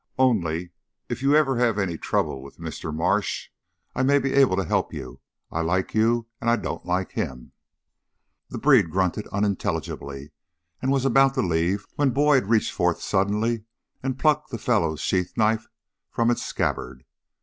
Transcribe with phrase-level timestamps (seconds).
[0.17, 0.71] Only
[1.09, 2.91] if you ever have any trouble with Mr.
[2.91, 3.49] Marsh,
[3.93, 5.19] I may be able to help you.
[5.51, 7.51] I like you and I don't like him."
[8.49, 10.31] The breed grunted unintelligibly,
[10.81, 13.65] and was about to leave when Boyd reached forth suddenly
[14.01, 15.67] and plucked the fellow's sheath knife
[16.09, 17.05] from its scabbard.